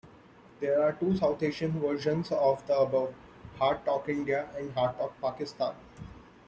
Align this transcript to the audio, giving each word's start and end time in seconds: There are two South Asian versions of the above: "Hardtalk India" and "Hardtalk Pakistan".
There 0.61 0.81
are 0.81 0.93
two 0.93 1.15
South 1.15 1.43
Asian 1.43 1.79
versions 1.79 2.31
of 2.31 2.65
the 2.65 2.75
above: 2.75 3.13
"Hardtalk 3.59 4.09
India" 4.09 4.49
and 4.57 4.73
"Hardtalk 4.73 5.11
Pakistan". 5.21 5.75